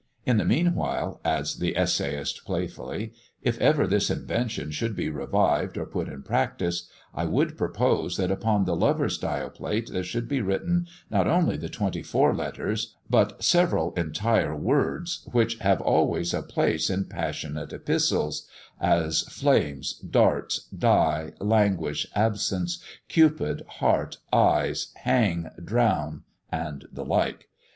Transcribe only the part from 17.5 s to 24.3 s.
epistles; as flames, darts, die, languish, absence, Cupid, heart,